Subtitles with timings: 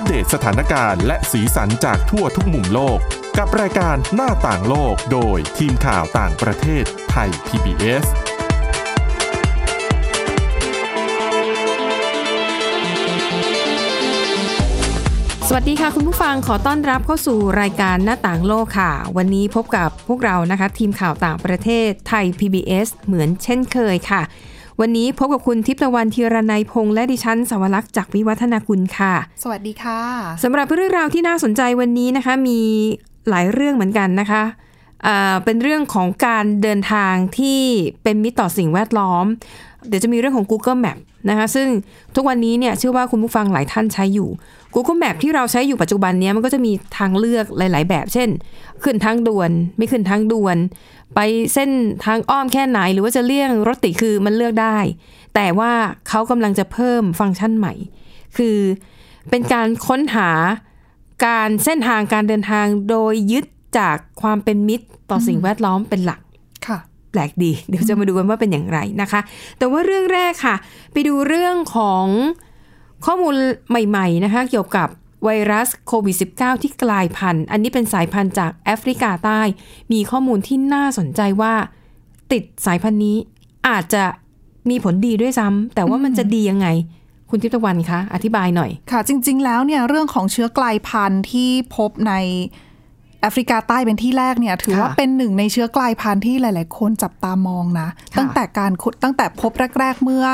[0.00, 2.98] อัปเดตสถานการณ์และสีสันจากทั่วทุกมุมโลก
[3.38, 8.04] กับรายการหน้าต่างโลกโดยทีมข่าวต่างประเทศไทย PBS
[15.48, 24.22] สวัสดีค่ะคุณผู้ฟังขอต้อนรับเข้าสู่รายการหน้าต่างโลกค่ะ วันนี้พบกับพวกเรานะคะ ทีมข่าวต่างประเทศไทย PBS เหมือนเช่นเคยค่ะ
[24.80, 30.00] วันนี้พบกับคุณทิพย์ตะวันธีรนัยพงษ์และดิฉันสวรักษ์จากวิวัฒนาคุณค่ะ สวัสดีค่ะ
[30.42, 32.60] สำหรับเรื่องราวที่น่าสนใจวันนี้นะคะ มี
[33.28, 34.42] หลายเรื่องเหมือนกันนะคะ
[35.06, 37.60] อ่าเป็นเรื่องของการเดินทางที่
[38.02, 39.24] เป็นมิตรต่อสิ่งแวดล้อม
[39.88, 40.98] เดี๋ยวจะมีเรื่องของ Google Map
[41.28, 41.68] นะคะซึ่ง
[42.14, 44.28] ทุกวันนี้เนี่ยเชื่อว่าคุณผู้ฟังหลายท่านใช้อยู่
[44.74, 48.28] Google Map ที่เราใช้อยู่ปัจจุบันนี้มันก็จะมีทางเลือกหลาย ๆ แบบ เช่น
[48.82, 50.56] ขึ้นทางด่วน ไม่ขึ้นทางด่วน
[51.14, 51.20] ไป
[51.54, 51.70] เส้น
[52.04, 54.78] ทางอ้อมแค่ไหน หรือว่าจะเลี่ยงรถติดคือมันเลือกได้
[55.34, 55.72] แต่ว่า
[56.08, 57.74] เขากำลังจะเพิ่มฟังก์ชันใหม่
[58.36, 58.58] คือ
[59.30, 60.30] เป็นการค้นหา
[61.26, 63.44] การเส้นทางการเดินทางโดยยึด
[63.78, 66.20] จากความเป็นมิตรต่อสิ่งแวดล้อมเป็นหลัก
[67.10, 69.20] แปลกดี เดี๋ยวจะมาดูกันว่าเป็นอย่างไรนะคะ
[69.58, 70.56] แต่ว่าเรื่องแรกค่ะ
[70.92, 72.06] ไปดูเรื่องของ
[73.06, 73.34] ข้อมูล
[73.70, 74.88] ใหม่ๆนะคะเกี่ยวกับ
[75.24, 79.40] ไวรัสโควิด -19 ที่กลายพันธุ์ อันนี้เป็นสายพันธุ์จากแอฟริกาใต้
[79.92, 81.54] มีข้อมูลที่น่าสนใจว่า
[82.32, 83.16] ติดสายพันธุ์นี้
[83.68, 84.04] อาจจะ
[84.70, 86.66] มีผลดีด้วยซ้ำแต่ว่ามันจะดียังไง
[87.30, 92.12] คุณทิพย์ตะวันคะ อธิบายหน่อย ค่ะ จริง ๆ แล้วเนี่ยเรื่องของเชื้อกลายพันธุ์ที่พบใน
[93.20, 100.24] แอฟริกาใต้เป็นที่แรกเนี่ย ถือว่าค่ะเป็นหนึ่งในเชื้อกลายพันธุ์ที่หลาย ๆ คนจับตามองนะค่ะตั้งแต่การขุดตั้งแต่พบแรก ๆ เมื่อ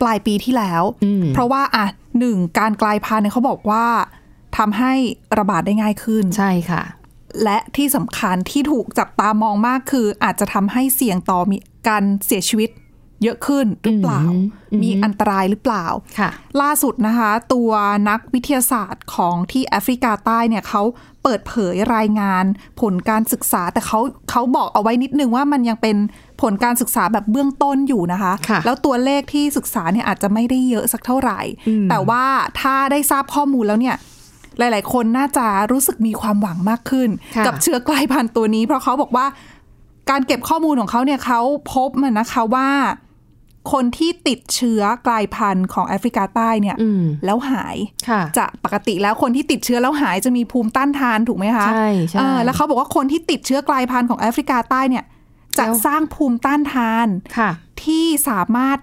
[0.00, 1.86] ปลายปีที่แล้วอืมเพราะว่าอะ
[2.18, 3.84] หนึ่งการกลายพันธุ์เนี่ยเขาบอกว่า
[4.56, 4.92] ทำให้
[5.38, 6.82] ระบาดได้ง่ายขึ้นใช่ค่ะ
[7.44, 11.56] และที่สำคัญที่ถูกจับตามองมากคืออาจจะทำให้เสี่ยงต่อมี
[11.88, 12.70] การเสียชีวิต
[13.22, 15.86] เยอะขึ้นหรือเปล่าอืมอืมมีอันตรายหรือเปล่า
[16.18, 16.30] ค่ะ
[16.60, 17.70] ล่าสุดนะคะ ตัว
[18.08, 20.82] นักวิทยาศาสตร์ของที่แอฟริกาใต้เนี่ยเขา
[21.22, 22.44] เปิดเผยรายงาน
[22.80, 25.96] ผลการศึกษา แต่เขาเขาบอกเอาไว้นิดนึงว่ามันยังเป็น
[26.42, 32.24] ผลการศึกษาแบบเบื้องต้นอยู่นะคะค่ะแล้วตัวเลขที่ศึกษาเนี่ยอาจจะไม่ได้เยอะสักเท่าไหร่อืมแต่ว่า
[32.60, 33.96] ถ้าได้ทราบข้อมูลแล้วเนี่ย
[34.58, 39.26] หลาย ๆ คนน่าจะรู้สึกมีความหวังมากขึ้นค่ะกับเชื้อกลายพันธุ์ตัวนี้ เพราะเขาบอกว่า
[40.10, 41.40] การเก็บข้อมูลของเขาเนี่ยเขา
[41.74, 42.68] พบมันนะคะว่า
[43.72, 47.76] คนที่ติดเชื้อกลายพันธุ์ของแอฟริกาใต้เนี่ยอืมแล้วหาย
[48.08, 55.04] ค่ะจะปกติแล้วคนที่ติดเชื้อแล้วหายจะมีภูมิต้านทานถูกไหมคะใช่ใช่เออแล้วเขาบอกว่าคนที่ติดเชื้อกลายพันธุ์ของแอฟริกาใต้เนี่ย
[55.58, 57.06] จะแล้วสร้างภูมิต้านทาน
[57.38, 57.50] ค่ะ
[57.84, 58.78] ที่สามารถ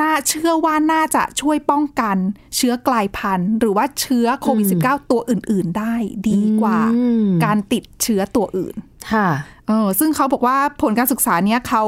[0.00, 2.16] น่าเชื่อว่าน่าจะช่วยป้องกัน
[2.56, 5.94] เชื้อกลายพันธุ์ หรือว่าเชื้อโควิด -19 ตัวอื่น ๆ ได้
[6.28, 8.74] ดีกว่าอืมการติดเชื้อตัวอื่น
[9.12, 9.28] ค่ะ
[9.68, 11.84] เออซึ่งเขาบอกว่าผลการศึกษาเนี้ยเขา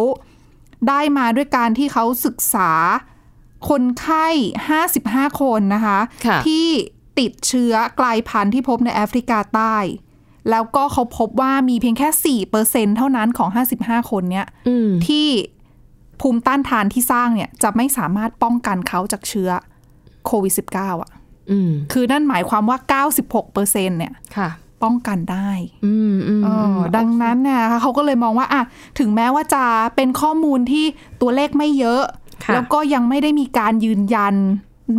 [0.89, 2.71] ได้มาด้วยการที่เขาศึกษา
[3.69, 4.27] คนไข้
[4.83, 6.67] 55 คนนะคะค่ะที่
[7.19, 9.77] ติดเชื้อกลายพันธุ์ที่พบในแอฟริกาใต้
[10.51, 12.09] แล้วก็เขาพบว่ามีเพียงแค่
[12.53, 13.49] 4%เท่านั้นของ
[13.81, 15.29] 55 คนเนี้ยอืมที่
[16.21, 19.51] ภูมิต้านทานที่สร้างเนี่ย จะไม่สามารถป้องกันเขาจากเชื้อ
[20.27, 21.11] โควิด -19 อะ
[21.51, 22.79] อืมคือนั่นหมายความว่า
[23.23, 24.49] 96%เนี่ยค่ะ
[24.83, 25.51] ป้องกันได้
[25.87, 28.63] อืมอืมเออดังนั้นเนี่ยนะคะเขาก็เลยมองว่าอะ
[28.99, 29.65] ถึงแม้ว่าจะ
[29.97, 30.85] เป็นข้อมูลที่
[31.21, 32.03] ตัวเลขไม่เยอะ
[32.45, 34.35] ค่ะแล้วก็ยังไม่ได้มีการยืนยัน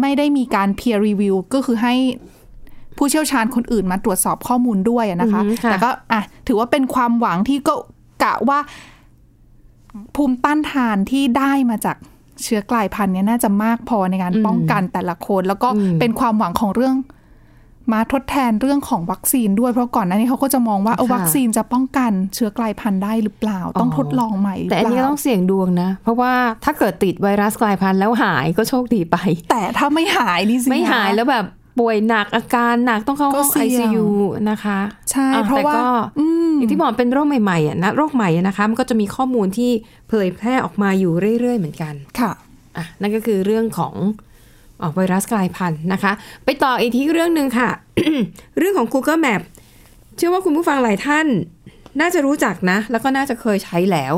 [0.01, 1.95] ไม่ได้มีการ peer review ก็คือให้
[2.97, 7.75] ผู้เชี่ยวชาญคนอื่นมาตรวจสอบข้อมูลด้วยอะนะคะอืมค่ะแต่ก็อะถือว่าเป็นความหวังที่ก็
[8.23, 8.59] กะว่า
[10.15, 11.97] ภูมิต้านทานที่ได้มาจาก
[12.43, 15.69] เชื้อกลายพันธุ์เนี่ยน่าจะมากพอในการป้องกันแต่ละคน แล้วก็
[15.99, 16.95] เป็นความหวังของเรื่อง
[17.91, 26.33] มาทดแทนเรื่องของวัคซีนด้วยเพราะก่อนหน้านี้เขาก็จะมองว่าเออค่ะวัคซีนจะป้องกันเชื้อกลายพันธุ์ได้หรือเปล่า ต้องทดลองใหม่หรือแต่อันเปนี้ก็ล่าต้องเสี่ยงดวงนะ เพราะว่า
[26.65, 29.17] ถ้าเกิดติดไวรัสกลายพันธุ์แล้วหายก็โชคดีไป
[29.51, 31.45] แต่ถ้าไม่หายนี่สิไม่หายคะแล้วแบบ
[31.79, 34.07] ป่วยหนักอาการหนักต้องเข้าห้องก็เสี่ยง ICU
[34.49, 34.79] นะคะ
[35.11, 35.87] ใช่อ่เพราะแต่ว่าก็
[36.19, 39.71] อืมอย่างที่บอกเป็นโรคใหม่ๆอะนะโรคใหม่อะนะคะมันก็จะมีข้อมูลที่
[40.09, 42.31] เผยแพร่ออกมาอยู่เรื่อยๆเหมือนกันค่ะ
[42.77, 43.93] อะนั่นก็คือเรื่องของ
[44.81, 46.11] ออกไวรัสกลายพันธุ์นะคะ
[46.45, 47.69] ไปต่ออีกที่เรื่องหนึ่งค่ะ
[48.57, 49.41] เรื่องของ Google Map
[50.17, 51.27] เชื่อว่าคุณผู้ฟังหลายท่าน
[51.99, 54.13] น่าจะรู้จักนะ แล้วก็น่าจะเคยใช้แล้ว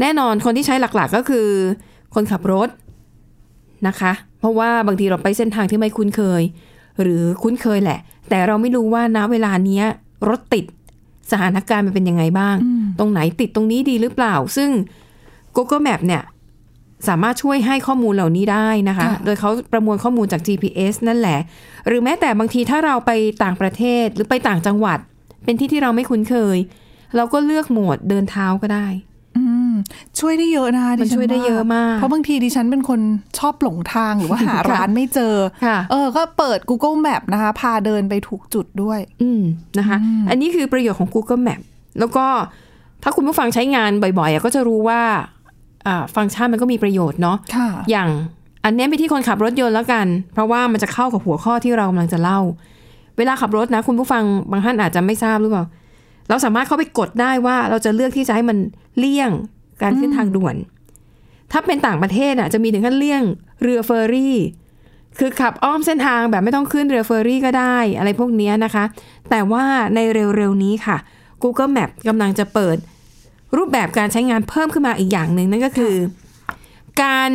[0.00, 1.48] แน่นอนคนที่ใช้หลักๆก็คือ
[2.14, 2.68] คนขับรถ
[3.88, 6.42] นะคะ เพราะว่าบางทีเราไปเส้นทางที่ไม่คุ้นเคย
[7.02, 9.84] หรือคุ้นเคยแหละ แต่เราไม่รู้ว่าณเวลาเนี้ย
[10.28, 10.64] รถติด
[11.30, 12.56] สถานการณ์มันเป็นยังไงบ้าง
[12.98, 14.70] ตรงไหนติดตรงนี้ดีหรือเปล่า ซึ่ง
[15.56, 16.22] Google Map เนี่ย
[17.08, 21.38] สามารถช่วยให้ข้อมูลเหล่านี้ได้นะคะค่ะโดยเขาประมวลข้อมูลจาก GPS นั่นแหละ
[21.86, 23.10] หรือแม้แต่บางทีถ้าเราไป
[23.42, 24.98] ต่างประเทศหรือไปต่างจังหวัด
[25.44, 26.58] เป็นที่ที่เราไม่คุ้นเคย
[27.16, 28.86] เราก็เลือกโหมดเดินเท้าก็ได้
[29.36, 29.72] อืม
[30.20, 33.00] ช่วยได้เยอะนะคะมันดิฉัช่วยได้เยอะมาก เพราะบางทีดิฉันเป็นคน
[33.38, 39.42] ชอบหลงทางหรือว่าหาค่ะร้านไม่เจอค่ะเออ ก็เปิด Google Map นะคะ พาเดินไปถูกจุดด้วย อืม
[39.78, 39.96] นะคะ
[40.30, 41.60] อันนี้คือประโยชน์ของ Google Map
[41.98, 42.26] แล้วก็
[43.02, 45.33] ถ้าคุณผู้ฟังใช้งานบ่อยๆอะก็จะรู้ว่าอ่า
[46.14, 48.08] ฟังก์ชันมันก็มีประโยชน์เนาะค่ะอย่าง
[48.64, 52.40] อันเนี้ยไปที่คนขับรถยนต์แล้วกัน เพราะว่ามันจะเข้ากับหัวข้อที่เรากำลังจะเล่า
[53.18, 55.64] เวลาขับรถนะ คุณผู้ฟังบางท่านอาจจะไม่ทราบหรือเปล่า
[56.28, 58.58] เราสามารถเข้าไปกดได้ว่าเราจะเลือกที่จะให้มัน
[58.98, 59.30] เลี่ยง
[59.82, 60.54] การขึ้นทางด่วน
[61.52, 63.22] ถ้าเป็นต่างประเทศอะจะมีถึงขั้นเลี่ยง
[63.62, 64.36] เรือเฟอร์รี่
[65.18, 68.84] คือขับอ้อมเส้นทางแบบไม่ต้องขึ้นเรือเฟอร์รี่ก็ได้ อะไรพวกเนี้ยนะคะ
[69.30, 69.64] แต่ว่า
[69.94, 69.98] ใน
[70.36, 70.96] เร็วๆนี้ค่ะ
[71.42, 72.76] Google Map กำลังจะเปิด
[73.56, 75.94] รูปแบบการใช้งานเพิ่มขึ้นมาอีกอย่างหนึ่งนั่นก็คือ
[77.02, 77.30] การ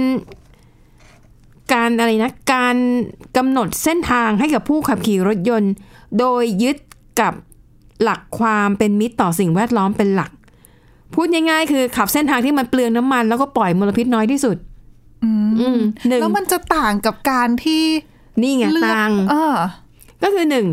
[1.74, 2.76] การอะไรนะ การ
[3.38, 5.74] กำหนดเส้นทางให้กับผู้ขับขี่รถยนต์
[6.20, 6.78] โดยยึด
[7.22, 7.34] กับ
[8.04, 10.32] หลักความเป็นมิตรต่อสิ่งแวดล้อมเป็นหลัก
[11.14, 14.58] พูดง่ายๆคือขับเส้นทางที่มันเปลืองน้ำมัน แล้วก็ปล่อยมลพิษน้อยที่สุด
[15.24, 17.84] อืมอืมหนึ่งแล้วมันจะต่างกับการที่
[18.42, 19.56] นี่ไงเลือกต่างเออ
[20.24, 20.66] ก็คือหนึ่ง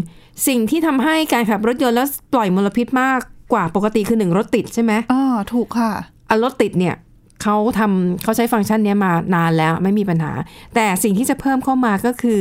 [0.49, 3.21] สิ่งที่ทำให้การขับรถยนต์แล้วปล่อยมลพิษมาก
[3.53, 5.23] กว่าปกติคือหนึ่งรถติดใช่ไหมอ๋อ
[5.53, 5.93] ถูกค่ะ
[6.31, 6.95] อะรถติดเนี่ย
[7.43, 10.33] เขาทำเขาใช้ฟังก์ชันเนี้ยมานานแล้วไม่มีปัญหา
[10.75, 12.41] แต่สิ่งที่จะเพิ่มเข้ามาก็คือ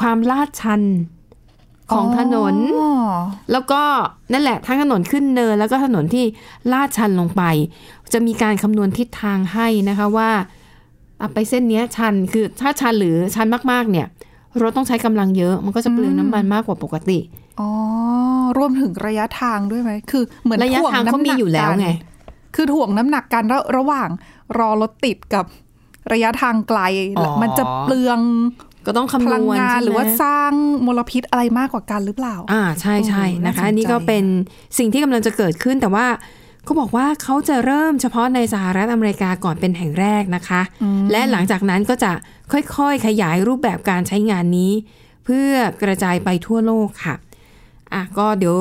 [0.00, 0.82] ความลาดชัน
[1.92, 2.92] ของถนนอ๋อ
[3.52, 3.82] แล้วก็
[4.32, 6.24] นั่นแหละทั้งถนนขึ้นเนิน แล้วก็ถนนที่
[6.72, 7.42] ลาดชันลงไป
[8.12, 10.30] จะมีการคำนวณทิศทางให้นะคะว่า
[11.20, 14.06] อะไปเส้นเนี้ยชันคือถ้าชันหรือชันมากๆเนี่ย
[14.62, 17.18] รถต้องใช้กำลังเยอะ มันก็จะเปลืองน้ำมันมากกว่าปกติ
[17.60, 17.70] อ๋อ
[18.58, 24.08] รวมถึงระยะทางด้วยไหม คือเหมือนระยะถ่วทางเขามีอยู่แล้วไงกันคือถ่วงน้ำหนักกันระระหว่าง
[24.58, 25.44] รอรถติดกับ
[26.12, 26.80] ระยะทางไกล
[27.18, 28.20] อ๋อมันจะเปลือง
[28.86, 30.52] ก็ต้องพคำนลังวณงานใช่ไมหรือว่าสร้าง
[30.86, 34.24] มลพิษอะไรมากกว่ากันหรือเปล่า อ่าใช่ใช่โอ้นะคะน่าสนใจอันนี้ก็เป็น
[34.78, 36.06] สิ่งที่กำลังจะเกิดขึ้นแต่ว่า
[36.64, 40.60] เขาบอกว่าเขาจะเริ่มเฉพาะในสหรัฐอเมริกาก่อนเป็นแห่งแรกนะคะ
[41.10, 42.12] และหลังจากนั้นก็จะ
[42.52, 44.72] ค่อยๆ ขยายรูปแบบการใช้งานนี้
[45.24, 45.50] เพื่อ
[45.82, 47.14] กระจายไปทั่วโลกค่ะ
[47.94, 48.56] อะก็เดี๋ยว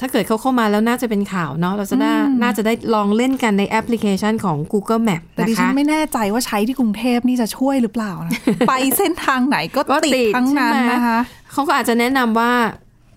[0.00, 8.32] ถ้าเกิดเขาเข้ามาแล้วน่าจะเป็นข่าวเนาะเราจะได้น่าจะได้ลองเล่นกันในแอปพลิเคชันของ Google Map แต่ดินะฉัคะนไม่แน่ใจว่าใช้ที่กรุงเทพนี่จะช่วยหรือเปล่านะ
[8.68, 11.18] ไปเส้นทางไหนก็ก็ติดติดทั้งนั้นใช่ไหมนะคะ
[11.52, 12.52] เขาก็อาจจะแนะนำว่า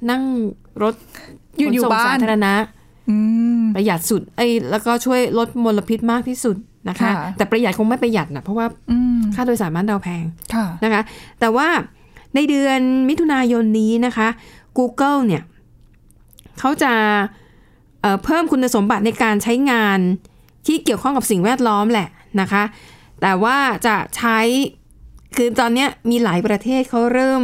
[0.10, 0.24] นั่ง
[0.84, 0.96] รถ
[1.58, 2.54] อยู่อยู่ขส่งบ้านสาธารณะ
[3.10, 3.18] อื
[3.60, 6.56] มประหยัดสุดไอ้ยแล้วก็ช่วยลดมลพิษมากที่สุด
[6.90, 10.24] นะคะค่ะแต่ประหยัดคงไม่ประหยัดนะเพราะว่าอืมค่าโดยสารบ้านเราแพง
[10.54, 11.02] ค่ะนะคะ
[11.40, 11.68] แต่ว่า
[12.36, 12.80] ในเดือน
[13.10, 14.28] มิถุนายนนี้นะคะ
[14.78, 15.44] Google เนี่ย
[16.60, 16.94] เขาจะ
[18.02, 20.00] เอ่อเพิ่มคุณสมบัติในการใช้งาน
[20.68, 22.08] ที่เกี่ยวข้องกับสิ่งแวดล้อมแหละ
[22.42, 22.64] นะคะ
[23.22, 23.58] แต่ว่า
[23.88, 24.40] จะใช้
[25.36, 27.44] คือตอนเนี้ยมีหลายประเทศเขาเริ่ม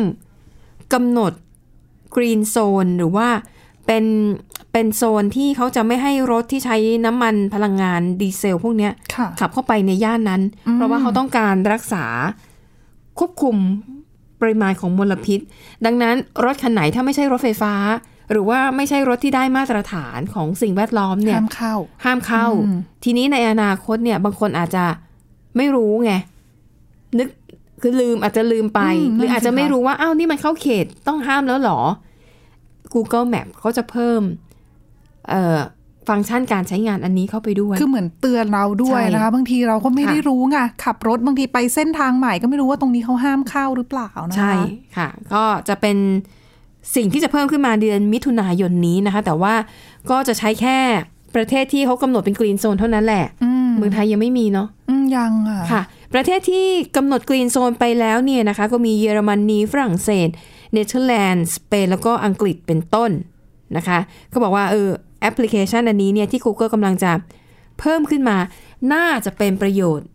[0.93, 1.33] กำหนด
[2.15, 3.29] Green Zone หรือว่า
[3.85, 4.05] เป็น
[4.71, 10.41] เป็นโซนที่เขาจะไม่ให้รถที่ใช้น้ำมันพลังงานดีเซล พวกเนี้ยค่ะขับเข้าไปในย่านนั้น
[10.73, 12.05] เพราะว่าเขาต้องการรักษา
[13.19, 13.55] ควบคุม
[14.41, 15.39] ปริมาณของมลพิษ
[15.85, 17.73] ดังนั้นรถคันไหนถ้าไม่ใช่รถไฟฟ้า
[18.31, 21.75] หรือว่าไม่ใช่รถที่ได้มาตรฐานของสิ่งแวดล้อมเนี่ยห้ามเข้า
[22.05, 24.85] ห้ามเข้าอืมทีนี้ในอนาคตเนี่ยบางคนอาจจะ
[25.57, 26.13] ไม่รู้ไง
[27.17, 27.27] นึก
[27.81, 31.79] คือลืมอาจจะลืมไปอืมหรืออาจจะนั่นสิไม่คะรู้ว่าอ้าวนี่มันเข้าเขตต้องห้ามแล้วเหรอ
[32.93, 34.21] Google Map เขาจะเพิ่ม
[35.29, 35.59] เอ่อ
[36.07, 44.53] ฟังก์ชันการใช้งานอันนี้เข้าไปด้วย คือเหมือนเตือนเราด้วยใช่นะคะบางทีเราก็ไม่ค่ะได้รู้ไงขับรถบางทีไปเส้นทางใหม่ก็ไม่รู้ว่าตรงนี้เขาห้ามเข้าหรือเปล่านะคะใช่
[44.97, 45.97] ค่ะ ก็จะเป็น
[46.95, 49.53] สิ่งที่จะเพิ่มขึ้นมาเดือนมิถุนายนนี้นะคะ แต่ว่า
[50.09, 50.77] ก็จะใช้แค่
[51.35, 55.81] ประเทศที่เขากำหนดเป็นกรีนโซนเท่านั้นแหละอืมเมืองไทยยังไม่มีเนาะอืมยังอะค่ะ
[56.13, 60.29] ประเทศที่กำหนดกรีนโซนไปแล้วเนี่ยนะคะ ก็มีเยอรมนีฝรั่งเศส
[60.73, 63.11] เนเธอร์แลนด์สเปนแล้วก็อังกฤษเป็นต้น
[63.77, 63.99] นะคะ
[64.33, 64.89] ก็บอกว่าเออ
[65.21, 67.11] แอปพลิเคชันอันนี้เนี่ยที่ Google กำลังจะ
[67.79, 68.37] เพิ่มขึ้นมา
[68.93, 70.07] น่าจะเป็นประโยชน์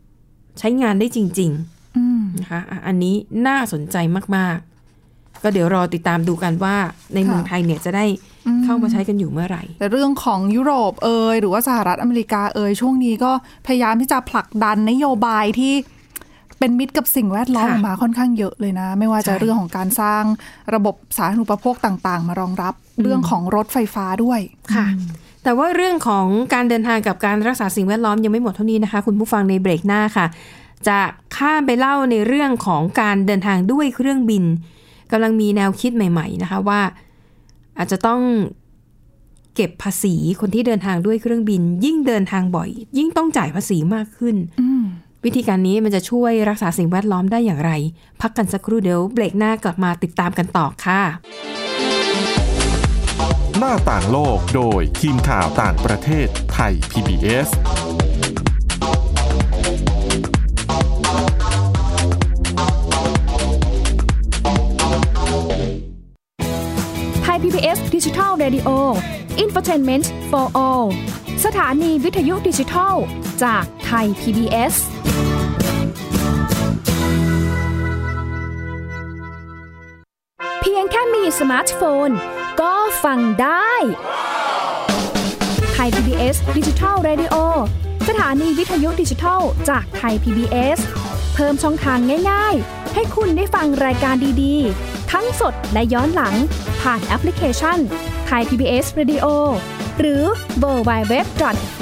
[0.58, 1.50] ใช้งานได้จริง
[1.96, 3.14] อืมๆนะคะอะอันนี้
[3.46, 3.96] น่าสนใจ
[4.36, 6.76] มากๆ ก็เดี๋ยวรอติดตามดูกันว่า
[7.14, 8.06] ในเมืองไทยเนี่ยจะได้
[8.64, 13.32] เข้ามาใช้กันอยู่เมื่อไหร่ แต่เรื่องของยุโรปเอยหรือว่าสหรัฐอเมริกาเอยช่วงนี้ก็
[13.66, 15.74] พยายามที่จะผลักดันนโยบายที่
[16.62, 20.22] เป็นมิตรกับสิ่งแวดล้อมค่ะออกมาค่อนข้างเยอะเลยนะ ไม่ว่าจะใช่เรื่องของการสร้าง
[20.74, 24.40] ระบบสาธารณูปโภคต่างๆ มารองรับเรื่องของรถไฟฟ้าด้วย
[24.74, 24.86] ค่ะ
[25.42, 30.26] แต่ว่าเรื่องของการเดินทางกับการรักษาสิ่งแวดล้อมยังไม่หมดเท่านี้นะคะ คุณผู้ฟังในเบรกหน้าค่ะ
[30.88, 30.98] จะ
[31.36, 34.44] ข้ามไปเล่าในเรื่องของการเดินทางด้วยเครื่องบิน
[35.12, 36.80] กำลังมีแนวคิดใหม่ ๆ นะคะว่า
[37.78, 38.20] อาจจะต้อง
[39.54, 44.84] เก็บภาษีคนที่เดินทางด้วยเครื่องบิน ยิ่งเดินทางบ่อย ยิ่งต้องจ่ายภาษีมากขึ้นอืม
[45.24, 47.72] วิธีการนี้มันจะช่วยรักษาสิ่งแวดล้อมได้อย่างไร
[48.20, 51.00] พักกันสักครู่เดี๋ยวเบรกหน้ากลับมาติดตามกันต่อค่ะ
[53.58, 57.48] หน้าต่างโลกโดยทีมข่าวต่างประเทศไทย PBS
[67.22, 68.68] ไทย PBS ดิจิทัล Radio
[69.42, 70.86] Infotainment for All
[71.44, 72.94] สถานีวิทยุดิจิทัล
[73.44, 74.74] จากไทย PBS
[80.60, 82.10] เพียงแค่มีสมาร์ทโฟน
[82.60, 83.72] ก็ฟังได้
[85.72, 87.34] ไทย PBS ดิจิทัล Radio
[88.08, 90.78] สถานีวิทยุดิจิทัล จากไทย PBS
[91.34, 91.98] เพิ่มช่องทาง
[92.30, 96.34] ง่ายๆ ให้คุณได้ฟังรายการดีๆ ทั้งสดและย้อนหลัง
[96.82, 97.78] ผ่านแอปพลิเคชัน
[98.26, 99.26] ไทย PBS Radio
[100.00, 100.24] หรือ
[100.58, 101.26] World Wide Web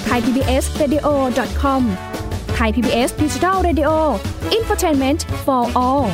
[0.04, 1.82] Thai PBS Radio com
[2.54, 6.06] Thai PBS Digital Radio Infotainment for all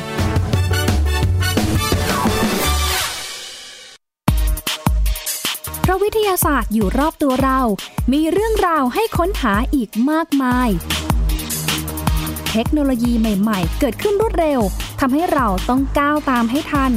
[5.85, 7.61] เพราะวิทยาศาสตร์อยู่รอบตัวเรา
[8.13, 10.69] มีเรื่องราวให้ค้นหาอีกมากมาย
[12.53, 14.61] เทคโนโลยีใหม่ ๆ เกิดขึ้นรวดเร็ว
[15.01, 16.93] ทำให้เราต้องก้าวตามให้ทัน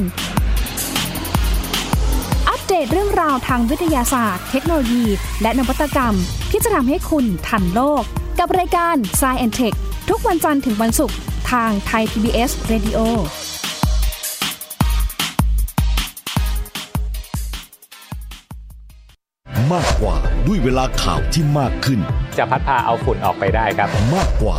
[2.70, 5.04] เดตเรื่องราวทางวิทยาศาสตร์ เทคโนโลยี
[5.42, 6.14] และนวัตกรรม
[6.50, 8.02] ที่จะทำให้คุณทันโลก
[8.38, 9.76] กับรายการ s c i e n t e c h
[10.08, 11.16] ทุกวันจันทร์ถึงวันศุกร์
[11.50, 12.98] ทางไทย PBS Radio
[19.72, 22.00] มากกว่าด้วยเวลาข่าวที่มากขึ้น
[22.36, 24.58] จะพัดพาเอาฝุ่นออกไปได้ครับ มากกว่า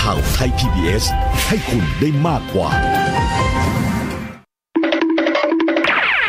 [0.00, 1.04] ข่าวไทย PBS
[1.48, 2.70] ให้คุณได้มากกว่า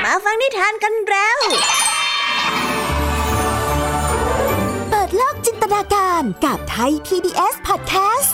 [0.04, 1.40] มาฟังนิทานกันแล้ว
[4.90, 8.30] เปิดโลกจินตนาการกับไทย PBS Podcast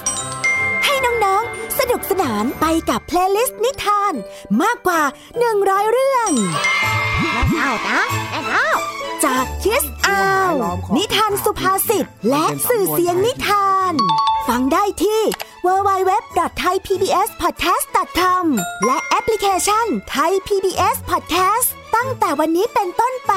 [0.85, 4.13] ให้น้องๆ สนุกสนานไปกับ playlist นิทาน
[4.61, 5.01] มากกว่า
[5.47, 6.31] 100 เรื่อง
[7.21, 8.69] แม่เท่านะแม่เท่า
[9.25, 10.51] จากคิสอาว
[10.97, 13.93] นิทานสุภาษิตและสื่อเสียงนิทาน
[14.49, 15.21] ฟังได้ที่
[15.65, 18.45] www.thaipbspodcast.com
[18.85, 23.33] และแอปพลิเคชัน Thai PBS Podcast ตั้งแต่วันนี้เป็นต้นไป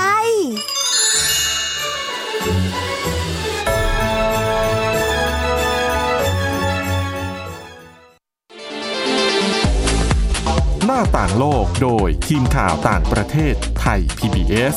[10.87, 14.77] หน้าต่างโลกโดยทีมข่าวต่างประเทศไทย PBS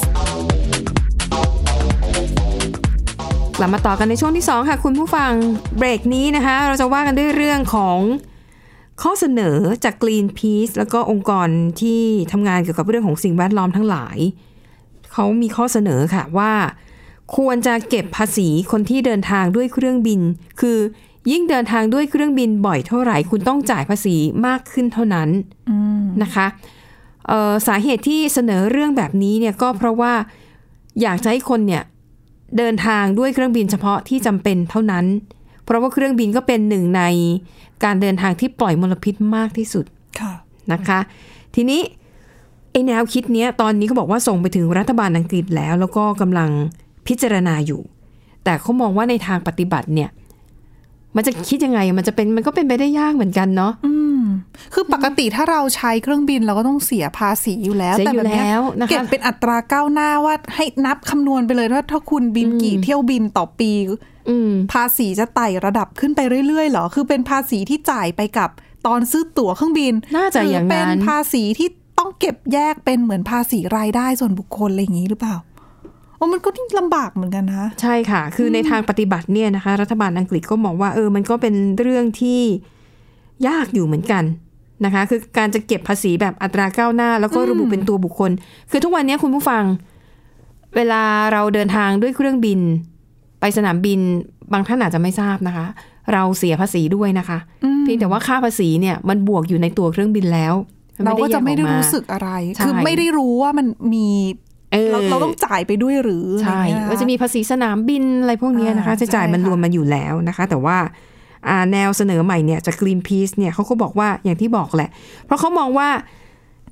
[3.57, 5.31] กลับมาต่อกันในช่วงที่ 2 ค่ะ คุณผู้ฟัง
[5.77, 7.97] เบรกนี้นะคะ เราจะว่ากันด้วยเรื่องของ
[9.01, 11.47] ข้อเสนอจาก Greenpeace แล้วก็องค์กร
[11.81, 14.17] ที่ทำงานเกี่ยวกับเรื่องของสิ่งแวดล้อมทั้งหลาย
[15.12, 16.53] เขามีข้อเสนอค่ะว่า
[17.38, 20.19] ควรจะเก็บภาษีคนที่เดินทางด้วยเครื่องบิน
[20.59, 20.77] คือ
[21.31, 25.29] ยิ่งเดินทางด้วยเครื่องบินบ่อยเท่าไหร่ คุณต้องจ่ายภาษีมากขึ้นเท่านั้น
[26.24, 26.45] นะคะ
[27.67, 30.13] สาเหตุที่เสนอเรื่องแบบนี้เนี่ยก็เพราะว่า
[31.01, 31.83] อยากจะให้คนเนี่ย
[32.57, 35.05] เดินทางด้วยเครื่องบินเฉพาะที่จำเป็นเท่านั้น
[35.63, 37.01] เพราะว่าเครื่องบินก็เป็นหนึ่งใน
[37.83, 39.85] การเดินทางที่ปล่อยมลพิษมากที่สุด
[40.19, 40.33] ค่ะ
[40.71, 41.00] นะคะ
[41.55, 41.81] ทีนี้
[42.71, 46.50] ไอแนวคิดเนี้ยตอนนี้เขาบอกว่าส่งไปถึงรัฐบาลอังกฤษแล้ว แล้วก็กำลัง
[47.07, 47.81] พิจารณาอยู่
[48.43, 50.09] แต่เขามองว่าในทางปฏิบัติเนี่ย
[51.15, 53.74] มันจะคิดยังไงมันจะเป็นมันก็เป็นไปได้ยากเหมือนกันเนาะ
[54.74, 63.72] คือปกติถ้าเราใช้เครื่องบินเราก็ต้องเสียภาษีอยู่แล้วเสียแต่อยู่แบบเนี้ยแล้วนะคะเก็บเป็นอัตราก้าวหน้าว่าให้นับคำนวณไปเลยว่าถ้าคุณบินกี่เที่ยวบินต่อปี
[64.29, 68.50] อืมภาษีจะไต่ระดับขึ้นไปเรื่อยๆเหรอ คือเป็นภาษีที่จ่ายไปกับ
[68.88, 71.67] ตอนซื้อตั๋วเครื่องบินน่าจะหรือย่างนั้นเป็นภาษีที่
[72.00, 75.36] ต้องเก็บแยกเป็นเหมือนภาษีรายได้ส่วนบุคคลอะไรอย่างนี้หรือเปล่า
[76.17, 82.41] โอ้มันก็ลำบากเหมือนกันนะใช่ค่ะ คือในทางปฏิบัติเนี่ยนะคะ รัฐบาลอังกฤษก็มองว่าเออ มันก็เป็นเรื่องที่
[83.48, 84.24] ยากอยู่เหมือนกัน
[84.86, 88.31] นะคะ คือการจะเก็บภาษีแบบอัตราก้าวหน้า แล้วก็ระบุเป็นตัวบุคคล
[88.72, 89.63] คือทุกวันนี้คุณผู้ฟัง
[90.75, 91.03] เวลา
[91.34, 92.60] เราเดินทางด้วยเครื่องบิน
[93.39, 94.00] ไปสนามบิน
[94.53, 95.65] บางท่านอาจจะไม่ทราบนะคะ
[96.13, 97.39] เราเสียภาษีด้วยนะคะ
[97.84, 100.53] เพียงแต่ว่าค่าภาษีเนี่ยมันบวกอยู่ในตัวเครื่องบินแล้ว
[101.01, 104.07] นเราก็จะไม่ได้แยออรู้สึกอะไรใช่คือไม่ได้รู้ว่ามันมี
[104.75, 110.77] เออเราเราต้องจ่ายไปด้วยหรือใช่อะไรเงี้ยก็จะมีภาษีสนามบินอะไรพวกเนี้ยนะคะอ่าจะจ่ายใช่มันค่ะรวมมาอยู่แล้วนะคะ แต่ว่า
[111.48, 114.89] อ่าแนวเสนอใหม่เนี่ยจาก Greenpeace เนี่ยเขาก็บอกว่าอย่างที่บอกแหละ
[115.25, 115.89] เพราะเขามองว่า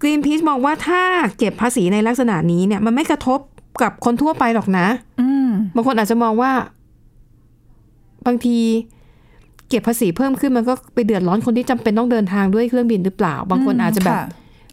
[0.01, 1.01] Greenpeace มองว่าถ้า
[1.37, 3.39] เก็บภาษีในลักษณะนี้เนี่ย มันไม่กระทบ
[3.81, 4.87] กับคนทั่วไปหรอกนะ
[5.21, 6.51] อืมบางคนอาจจะมองว่า
[8.25, 8.57] บางที
[9.69, 14.25] เก็บภาษีเพิ่มขึ้นมันก็ไปเดือดร้อนคนที่จำเป็นต้องเดินทางด้วยเครื่องบินหรือเปล่า บางคนอาจจะแบบค่ะ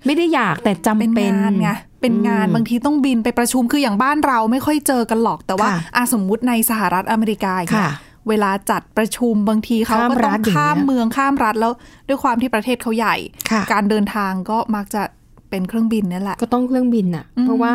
[0.07, 1.71] ไม่ได้อยากแต่จำเป็นเป็นงานไง
[2.01, 7.97] เป็นงานอืมบางทีต้องบินไปประชุมคืออย่างบ้านเราไม่ค่อยเจอกันหรอกแต่ว่าค่ะอาสมมุติในสหรัฐอเมริกาอย่างเงี้ค่ะย
[8.29, 11.73] เวลาจัดประชุมบางทีเขาข้ามก็รัต้อฐงอย่างเงี้ยข้ามเมืองข้ามรัฐแล้ว
[12.09, 13.17] ด้วยความที่ประเทศเขาใหญ่
[13.51, 15.03] ค่ะการเดินทางก็มักจะ
[15.51, 17.75] เป็นเครื่องบินนี่แหละก็ต้องเครื่องบินอะ เพราะว่า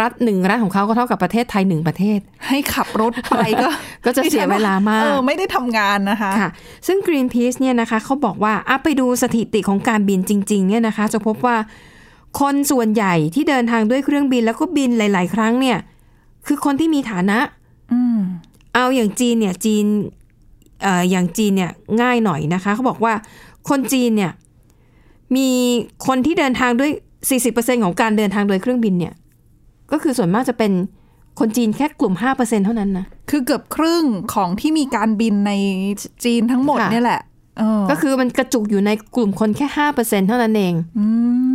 [0.00, 3.68] รัฐหนึ่งรัฐของเขาก็เท่ากับประเทศไทยหนึ่งประเทศ ให้ขับรถไปก็
[4.04, 6.50] ก็จะเสียเวลามากเออไม่ได้ทำงานนะคะค่ะ
[6.86, 11.56] ซึ่ง Greenpeace เนี่ยนะคะเขาบอกว่าอะไปดูสถิติของการบินจริง ๆ เนี่ยนะคะ จะพบว่า
[12.40, 15.78] คนส่วนใหญ่ที่เดินทางด้วยเครื่องบินแล้วก็บินหลาย ๆ ครั้งเนี่ย
[16.46, 17.38] คือคนที่มีฐานะ
[17.92, 18.18] อืม
[18.74, 19.84] เอาอย่างจีนเนี่ยจีน
[20.82, 21.70] เอ่ออย่างจีนเนี่ย
[22.00, 23.12] ง่ายหน่อยนะคะ เขาบอกว่า
[23.68, 24.32] คนจีนเนี่ย
[25.36, 25.48] มี
[26.06, 26.90] คนที่เดินทางด้วย
[27.36, 29.14] 40%ของการเดินทางโดยเครื่องบินเนี่ย
[29.92, 30.72] ก็คือส่วนมากจะเป็น
[31.38, 35.52] คนจีนแค่กลุ่ม 5%เท่านั้นนะ คือเกือบครึ่งของที่มีการบินใน
[36.24, 37.29] จีนทั้งหมดค่ะเนี่ยแหละเออ
[37.90, 39.66] ก็คือมันกระจุกอยู่ในกลุ่มคนแค่
[39.98, 40.74] 5%เท่านั้นเอง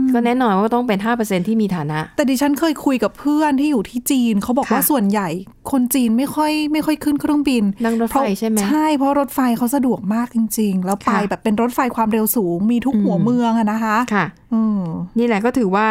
[0.02, 5.30] มก็แน่นอนว่าต้องเป็น5%ที่มีฐานะ แต่ดิฉันเคยคุยกับเพื่อนที่อยู่ที่จีน เขาบอกว่าค่ะส่วนใหญ่
[5.72, 14.82] คนจีนไม่ค่อยไม่ค่อยขึ้นเครื่องบินนั่งรถไฟเพราะใช่ไหมใช่เพราะรถไฟเขาสะดวกมากจริง ๆ แล้วไปค่ะแบบเป็นรถไฟความเร็วสูง มีทุกหัวอืมเมืองอะนะคะค่ะอืม
[15.18, 15.88] นี่แหละก็ถือว่า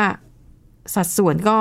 [0.95, 1.57] สัดส่วนก็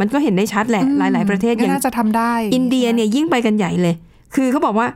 [0.00, 3.94] มันก็เห็นได้ชัดแหละหลาย ๆ ประเทศอก็ย่างน่าจะทำได้ อินเดียเนี่ยยิ่งไปกันใหญ่เลย
[4.34, 4.88] คือเขาบอกว่า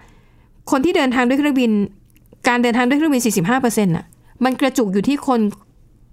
[0.70, 1.70] คนที่เดินทางด้วยเครื่องบิน
[2.48, 4.04] การเดินทางด้วยเครื่องบิน 45เปอร์เซ็นต์่ะ
[4.44, 5.40] มันกระจุกอยู่ที่คน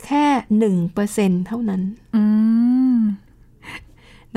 [0.06, 0.26] แค่
[0.58, 1.82] หนึ่งเปอร์เซ็นเท่านั้น
[2.16, 2.24] อื
[2.98, 3.00] ม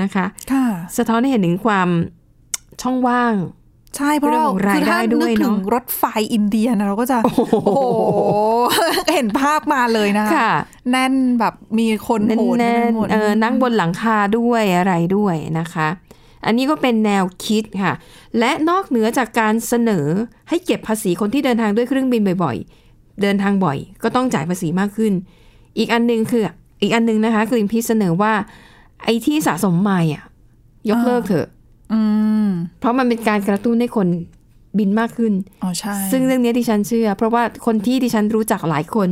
[0.00, 0.66] นะคะ ค่ะ
[0.96, 1.88] สะท้อนให้เห็นถึงความ
[2.82, 3.34] ช่องว่าง
[3.96, 6.02] ใช่เพราะเรื่องเราของรายคือถ้าได้ด้นึวยกถึเนงอะรถไฟ
[6.32, 7.54] อินเดียนะเราก็จะ โอ้โห
[9.14, 10.52] เห็นภาพมาเลยนะคะค่ะ
[10.90, 15.88] แน่นแบบมีคนแน่โหนนไปหมดๆเออนั่งบนหลังคาด้วยอะไรด้วยนะคะ
[16.46, 17.94] อันนี้ก็เป็นแนวคิดค่ะ
[18.38, 20.06] และนอกเหนือจากการเสนอ
[20.48, 25.12] ให้เก็บภาษีคนที่เดินทางด้วยเครื่องบินบ่อยๆ เดินทางบ่อย ก็ต้องจ่ายภาษีมากขึ้น
[25.78, 26.42] อีกอันหนึงคือ
[26.82, 28.32] อีกอันหนึงนะคะกรีนพีเสนอว่า
[29.04, 30.24] ไอ้ที่สะสมใหม่อะ
[30.90, 31.46] ยกเลิกเถอะ
[31.92, 32.00] อื
[32.46, 32.48] ม
[32.80, 34.08] เพราะมันเป็นการกระตุ้นให้คน
[34.78, 39.10] บินมากขึ้นอ๋อใช่ซึ่งเรื่องนี้ดิฉันเชื่อ เพราะว่าคนที่ดิฉันรู้จักหลายคน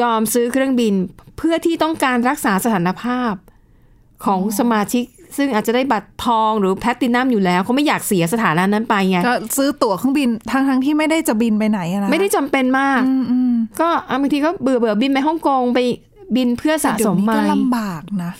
[0.00, 0.94] ยอมซื้อเครื่องบิน
[1.36, 3.34] เพื่อที่ต้องการรักษาสถานภาพ
[4.24, 5.04] ของสมาชิก
[5.36, 15.80] ซึ่งอาจจะได้บัตรทองหรือแพลตตินัมอยู่แล้วเขาไม่อยากเสียสถานะนั้นไปไงก็ซื้อตั๋วเครื่องบินทั้งทั้งๆที่ไม่ได้จะบินไปไหนอะนะไม่ได้จำเป็นมากอืมอืมก็อะบางทีก็เบื่อเบื่อบินไปฮ่องกงไป
[16.36, 18.32] บินเพื่อสะเดี๋สยวมนี้ไมก็ล์ลำบากนะ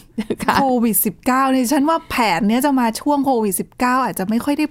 [0.44, 4.64] ค่ะโควิด -19 เนี่ยฉันว่าแผนเนี้ยจะมาช่วงโควิด -19 อาจจะไม่ค่อยได้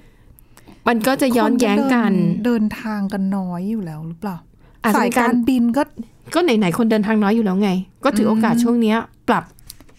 [0.87, 4.37] มันก็จะย้อนแย้งกันคเดิเดินทางกันน้อยอยู่แล้วหรือเปล่า
[4.83, 5.83] อาจจะสายมีการการบินก็
[6.33, 7.69] ก็ไหนๆคนเดินทางน้อยอยู่แล้วไง
[8.03, 8.97] ก็ถือโอกาสช่วงเนี้ย
[9.29, 9.43] ปรับ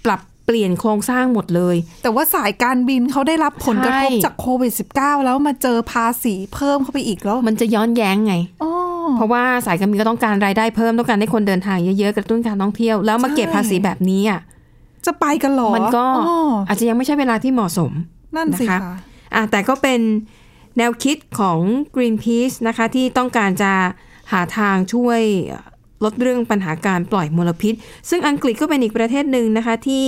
[0.05, 8.71] ปรับ เปลี่ยนโครงสร้างหมดเลย แต่ว่าสายการบินเขาได้รับผลกระทบใช่จากโควิด -19 แล้วมาเจอภาษีเพิ่มเข้าไปอีกแล้ว มันจะย้อนแย้งไงอ๋อ
[9.17, 14.41] เพราะว่าสายการบินก็ต้องการรายได้เพิ่มต้องการให้คนเดินทางเยอะๆกระตุ้นการท่องเที่ยวแล้วมาเก็บใช่ภาษีแบบนี้อะ
[15.07, 17.93] จะไปกันเหรอมันก็อ๋ออาจจะยังไม่ใช่เวลาที่เหมาะสม
[18.37, 18.95] นั่นสินะคะค่ะ
[19.35, 20.01] อะแต่ก็เป็น
[20.79, 21.59] แนวคิดของ
[21.97, 23.73] Greenpeace นะคะที่ต้องการจะ
[24.33, 25.21] หาทางช่วย
[26.05, 27.75] ลดเรื่องปัญหาการปล่อยมลพิษ
[28.11, 30.05] ซึ่งอังกฤษก็เป็นอีกประเทศหนึ่งนะคะที่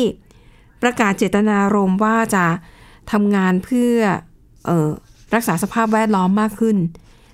[0.85, 2.45] ประกาศเจตนารมณ์ว่าจะ
[3.13, 3.97] ทำงานเพื่อ
[4.67, 4.89] เออ
[5.35, 6.77] รักษาสภาพแวดล้อมมากขึ้น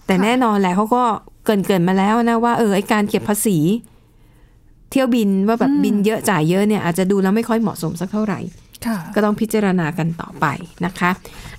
[0.07, 1.05] แต่แน่นอนแหละเขาก็
[1.45, 3.59] เกรินเกินๆมาแล้วนะว่าเออไอการเก็บภาษี
[4.91, 8.41] เที่ยวบินว่าแบบบินเยอะจ่ายเยอะเนี่ยอาจจะดูแล้วไม่ค่อยเหมาะสมสักเท่าไหร่
[8.87, 10.47] ค่ะก็ต้องพิจารณากันต่อไป
[10.85, 11.11] นะคะ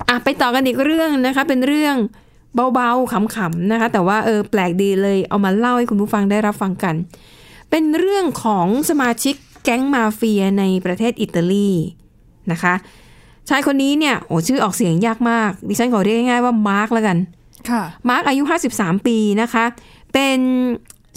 [0.08, 1.96] อะไปต่อกันอีกเรื่องนะคะ เป็นเรื่อง
[2.74, 6.96] เบาๆขำๆนะคะ แต่ว่าเออแปลกดีเลยเอามาเล่าให้คุณผู้ฟังได้รับฟังกัน
[7.70, 11.70] เป็นเรื่องของสมาชิก แก๊งมาเฟียในประเทศอิตาลี
[12.52, 12.74] นะคะ
[13.50, 17.18] ชายคนนี้เนี่ยโอ้ชื่อออกเสียงยากมาก ดิฉันขอเรียกง่ายๆว่ามาร์กแล้วกัน
[17.70, 18.44] ค่ะมาร์กอายุ
[18.76, 19.66] 53 ปีนะคะ
[20.14, 20.40] เป็น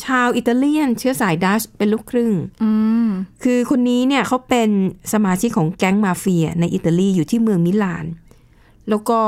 [0.04, 2.70] ชาวอิตาเลียน เชื้อสายดัชเป็นลูกครึ่งอื
[3.06, 3.08] ม
[3.42, 4.70] คือคนนี้เนี่ยเขาเป็น
[5.12, 8.06] สมาชิกของแก๊งมาเฟียในอิตาลีอยู่ที่เมืองมิลาน
[8.88, 9.20] แล้วก็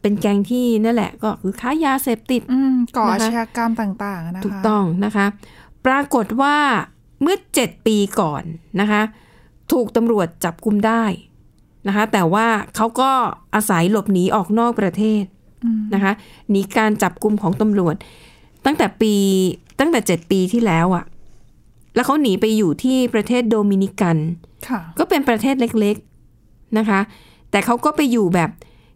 [0.00, 5.26] เป็นแก๊งที่นั่นแหละ ก็คือค้ายาเสพติดอืมก่ออานะคะชญากรรมต่าง ๆ นะคะ ถูกต้องนะคะ
[5.86, 6.56] ปรากฏว่า
[7.24, 8.42] เมื่อเจ็ดปีก่อน
[8.80, 9.02] นะคะ
[9.72, 11.04] ถูกตำรวจจับกุมได้
[11.86, 13.10] นะคะแต่ว่าเขาก็
[13.54, 15.24] อาศัยหลบหนีออกนอกประเทศ
[15.94, 16.12] นะคะ
[16.50, 17.94] หนีการจับกุมของตำรวจ
[18.64, 19.14] ตั้งแต่ปี
[19.78, 21.04] ตั้งแต่เจ็ดปีที่แล้วอะ
[21.94, 24.16] แล้วเขาหนีไปอยู่ที่ประเทศโดมินิกัน
[24.68, 27.00] ค่ะก็เป็นประเทศเล็กๆนะคะ
[27.50, 28.50] แต่เขาก็ไปอยู่แบบ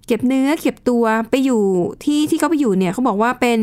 [0.06, 1.62] เก็บเนื้อเก็บตัวไปอยู่
[2.04, 3.60] ที่ที่เขาไปอยู่เนี่ยเขาบอกว่าเป็น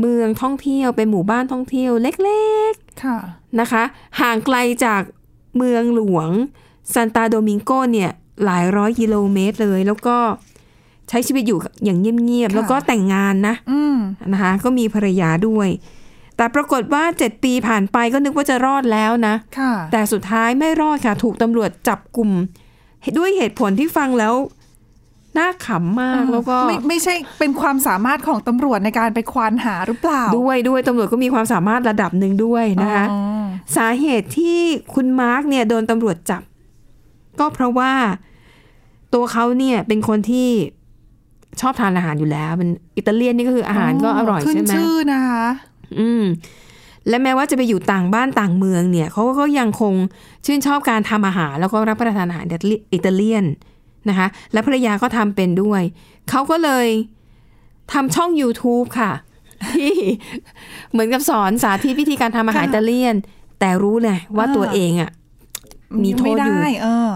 [0.00, 2.83] เมืองท่องเที่ยวเป็นหมู่บ้านท่องเที่ยวเล็กค่ะๆ
[3.60, 3.82] นะคะ
[4.20, 5.02] ห่างไกลจาก
[5.56, 6.30] เมืองหลวง
[6.92, 8.10] ซานตาโดมิงโกเนี่ย
[8.44, 10.16] หลายร้อยกิโลเมตรเลย แล้วก็
[11.08, 13.96] ใช้ชีวิตอยู่อย่างเงียบๆค่ะแล้วก็แต่งงานนะอืม
[14.32, 15.68] นะคะ ก็มีภรรยาด้วย
[16.36, 22.30] แต่ปรากฏว่า7ปีผ่านไปก็นึกว่าจะรอดแล้วนะค่ะแต่สุดท้ายไม่รอดค่ะ ถูกตำรวจจับกลุ่ม
[23.18, 24.34] ด้วยเหตุผลที่ฟังแล้ว
[25.38, 33.20] น่าขำมากแล้วก็ไม่ไม่ใช่เป็นความสามารถของตำรวจในการไปควานหาหรือเปล่า ด้วยด้วยตำรวจก็มีความสามารถระดับหนึ่งด้วยนะคะอ๋อ
[33.76, 34.58] สาเหตุที่
[34.94, 36.42] คุณมาร์กเนี่ยโดนตำรวจจับ
[37.40, 37.92] ก็เพราะว่า
[39.14, 40.48] ตัวเขาเนี่ยเป็นคนที่
[41.60, 45.44] ชอบทานอาหารอยู่แล้วเป็นอิตาเลียนนี่ก็คืออาหารก็อร่อยขึ้นใช่ไหมชื่อนะคะ
[45.98, 46.24] อืม
[47.08, 49.94] และแม้ว่าจะไปอยู่ต่างบ้านต่างเมืองเนี่ยเขาก็ยังคง
[50.46, 53.44] ชื่นชอบการทำอาหาร แล้วก็รับประทานอาหารอิตาเลียน
[54.08, 55.82] นะคะ และภรรยาก็ทำเป็นด้วย
[56.30, 56.88] เขาก็เลย
[57.92, 59.12] ทำช่อง YouTube ค่ะ
[59.74, 59.94] ที่
[60.90, 63.16] เหมือนกับสอนสาธิตวิธีการทำอาหารค่ะอิตาเลียน
[63.60, 65.10] แต่รู้เลยว่าอ่าตัวเองอะ
[66.02, 67.10] มีโทษไม่อยู่ได้เออ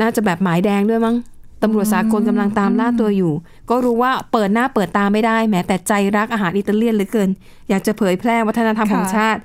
[0.00, 1.16] น่าจะแบบหมายแดงด้วยมั้ง
[1.62, 3.32] ตำรวจสากลกำลังตามล่าตัวอยู่
[3.70, 7.30] ก็รู้ว่าเปิดหน้าเปิดตาไม่ได้แม้ แต่ใจรักอาหารอิตาเลียนเหลือเกิน
[7.68, 9.40] อยากจะเผยแพร่วัฒนธรรมค่ะของชาติ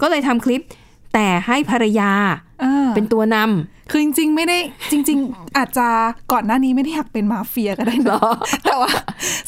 [0.00, 0.62] ก็เลยทำคลิป
[1.14, 2.32] แต่ให้ภรรยาอ่า
[2.94, 4.58] เป็นตัวนำคือจริง ๆ ไม่ได้
[4.92, 5.88] จริง ๆ อาจจะ
[6.32, 8.30] ก่อนหน้านี้ไม่ได้อยากเป็นมาเฟียก็ได้เหรนะอ
[8.64, 8.90] แต่ว่า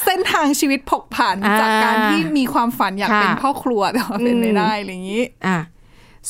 [0.05, 5.59] เส้นทางชีวิตผกผันอ่าจากการที่มีความฝันอยากค่ะเป็นพ่อครัวแต่ว่าเป็นอืมไม่ได้อะไรอย่างนี้ อะ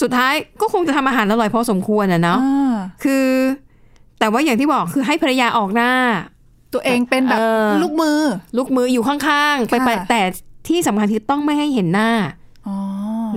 [0.01, 3.27] สุดท้ายก็คงจะทำอาหารอร่อยพอสมควรอะเนาะอ่าคือ
[4.19, 5.93] แต่ว่าอย่างที่บอกคือให้ภรรยาออกหน้า
[6.75, 8.21] ตัวเองเป็นแบบเออลูกมือ
[8.57, 10.21] ลูกมืออยู่ข้างๆไปไปค่ะแต่
[10.69, 12.11] ที่สำคัญคือต้องไม่ให้เห็นหน้า
[12.67, 12.77] อ๋อ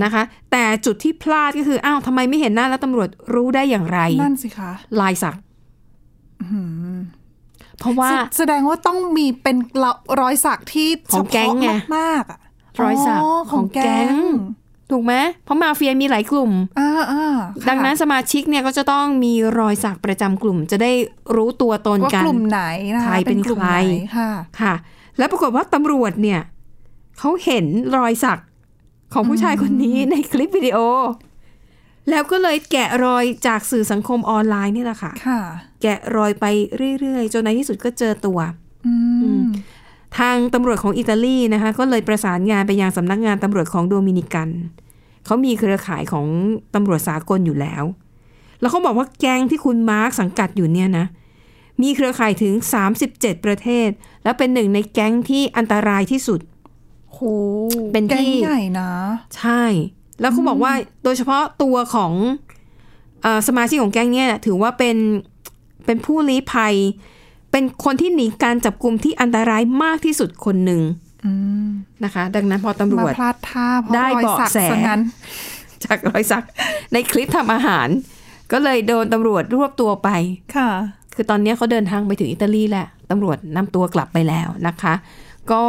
[0.03, 5.35] นะคะ แต่จุดที่พลาดก็คือ อ้าวทำไมไม่เห็นหน้าแล้วตำรวจรู้ได้อย่างไร นั่นสิคะลายสัก
[7.79, 9.57] เพราะว่า แสแสดงว่าต้องมีเป็น
[10.19, 12.39] รอยสักที่ของแก๊งไงเฉพาะมากๆอะ
[12.83, 13.19] รอยสัก
[13.51, 14.13] ของแก๊ง
[14.91, 15.13] ถูกไหม
[15.45, 17.25] เพราะมาเฟียมีหลายกลุ่มอ่าอ่า
[17.61, 20.91] ค่ะดังนั้นสมาชิกเนี่ยก็จะต้องมีรอยสักประจำกลุ่ม จะได้
[21.35, 22.61] รู้ตัวตนว่ากันกลุ่มไหน
[22.95, 24.73] นะคะใครเป็นกลุ่มใครไหนค่ะค่ะ
[25.17, 26.41] แล้วปรากฏว่าตำรวจเนี่ย
[27.19, 27.65] เขาเห็น
[27.97, 28.39] รอยสัก
[29.13, 30.77] ของผู้ชายคนนี้ในคลิปวิดีโอ
[32.09, 35.41] แล้วก็เลยแกะรอยจากสื่อสังคมออนไลน์นี่แหละค่ะค่ะ
[35.81, 36.45] แกะรอยไป
[36.99, 38.39] เรื่อยๆ จนในที่สุดก็เจอตัว
[38.87, 38.95] อื
[39.39, 39.41] ม
[40.19, 44.49] ทางตำรวจของอิตาลีนะคะ ก็เลยประสานงานไปยังสำนักงานตำรวจของโดมินิกัน
[45.25, 46.27] เขามีเครือข่ายของ
[46.75, 47.83] ตำรวจสากลอยู่แล้ว
[48.59, 51.05] แล้วเขาบอกว่าแก๊งที่คุณมาร์คสังกัดอยู่เนี่ยนะ
[51.81, 52.53] มีเครือข่ายถึง
[52.99, 53.89] 37 ประเทศ
[54.23, 56.39] และเป็นหนึ่งในแก๊งที่อันตรายที่สุด
[57.13, 57.19] โห
[57.93, 58.91] เป็นที่แก๊งใหญ่นะ
[59.37, 59.63] ใช่
[60.21, 62.13] แล้วเขาบอกว่าโดยเฉพาะตัวของ
[63.21, 64.97] เออสมาชิกของแก๊งเนี่ย ถือว่าเป็น
[65.85, 66.75] เป็นผู้ลี้ภัย
[67.51, 70.81] เป็นคนที่หนีการจับกลุ่มที่อันตรายมากที่สุดคนหนึ่ง
[71.25, 71.31] อื
[71.65, 71.67] ม
[72.03, 75.01] นะคะ ดังนั้นพอตำรมาวจพลาดท่าเพราะได้รอยเบาะสักแสซะงั้น
[75.83, 76.43] จากรอยสัก
[76.93, 77.87] ในคลิปทำอาหาร
[78.51, 80.09] ก็เลยโดนตำรวจรวบตัวไป
[80.55, 80.69] ค่ะ
[81.15, 84.93] คือตอนนี้เขาเดินทางไปถึงอิตาลีแหละตำรวจนำตัวกลับไปแล้วนะคะ
[85.51, 85.63] ก็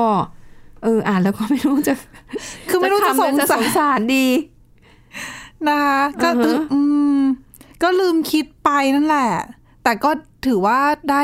[0.82, 1.94] เอออ่านแล้วก็ไม่รู้จะ
[2.68, 4.26] คือไม่รู้จะขำหสรืงจะสาสรงสารดี
[5.68, 6.80] นะคะก็อือฮะอื
[7.18, 7.20] ม
[7.82, 9.30] ก็ลืมคิดไปนั่นแหละ
[9.84, 10.10] แต่ก็
[10.46, 10.78] ถือว่า
[11.10, 11.22] ได้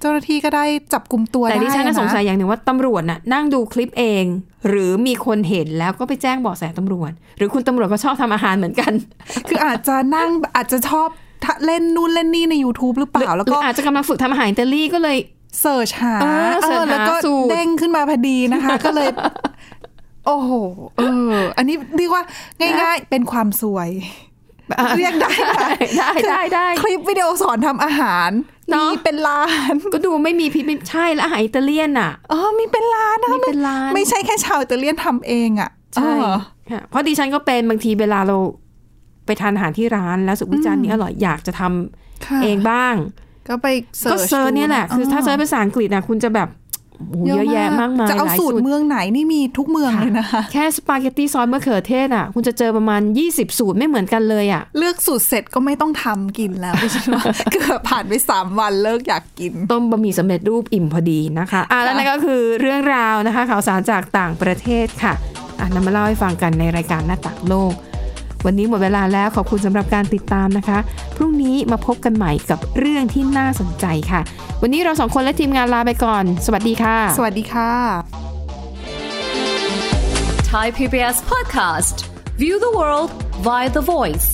[0.00, 4.24] เจ้าหน้าที่ก็ได้จับกลุ่มตัวแต่ได้ดิฉันน่ะะสงสัยอย่างหนึ่งว่าตำรวจน่ะนั่งดูคลิปเอง
[4.68, 8.92] หรือมีคนเห็นแล้วก็ไปแจ้งเบาะแสตำรวจ หรือคุณตำรวจก็ชอบทำอาหารเหมือนกัน
[9.48, 11.08] คืออาจจะนั่งอาจจะชอบ
[11.44, 15.16] ทะเล่นนู่นเล่นนี่ใน YouTube หรือเปหรือล่าแล้วหรืก็ออาจจะกำลังฝึกทำอาหารอิตาลีก็เลย
[15.60, 19.08] เสิร์ชหาเออเสิร์ชหาแล้วก็สูตรเด้งขึ้นมาพอดีนะคะ ก็เลย
[20.26, 20.50] โอ้โห
[20.98, 22.22] เออ อันนี้เรียกว่า
[22.60, 23.90] ง่าย ๆ เป็นความสวย
[24.98, 28.30] เรียกได้ค่ะได้ได้ได้คลิปวิดีโอสอนทำอาหาร
[28.70, 36.36] เนอะมีเป็นล้าน ก็ดูไม่มีพิษไม่ใช่แล้วอาหารอิตาเลียนอะอ๋อมีเป็นล้านนะมีเป็นล้านไม่ใช่แค่ชาวอิตาเลียนทำเองอะใช่เออ
[36.70, 38.36] ค่ะเพราะดิฉันก็เป็นบางทีเวลาเรา
[39.26, 42.94] ไปทานอาหารที่ร้านแล้วสุกวิจารณ์นี้อร่อยอยากจะทำค่ะเองบ้าง
[43.50, 46.50] ก็ไป search search เนี่ยแหละคือถ้า search ภาษาอังกฤษนะคุณจะแบบ
[46.98, 65.14] โอ้โหเยอะแยะมากมายจะเอาหลายสูสูตตรรเมืองไหนนี่มีทุกเมืองเลยนะคะ แค่สปาเกตตี้ซอสมะเขือเทศอะ คุณจะเจอประมาณ 20 สูตรไม่เหมือนกันเลยอะ เลือกสูตรเสร็จก็ไม่ต้องทำกินแล้วดิฉันว่าเกือบผ่านไปสามวันเลิกอยากกิน ต้มบะหมี่สำเร็จรูปอิ่มพอดีนะคะอะแล้วนั่นก็คือเรื่องราวนะคะข่าวสารจากต่างประเทศค่ะ
[65.58, 67.72] อะนำมาเล่าให้ฟังกันในรายการหน้าต่างโลก
[68.46, 70.78] วันนี้หมดเวลาแล้วขอบคุณสำหรับการติดตามนะคะ
[71.16, 74.20] พรุ่งนี้มาพบกันใหม่กับเรื่องที่น่าสนใจค่ะ
[74.62, 77.72] วันนี้เราสองคนและทีมงานลาไปก่อน สวัสดีค่ะ สวัสดีค่ะ
[80.52, 81.96] Thai PBS podcast.
[82.42, 83.10] View the world
[83.46, 84.26] via the voice.